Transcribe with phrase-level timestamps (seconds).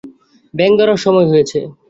[0.53, 1.59] ব্যাঙ ধরার সময় হয়েছে!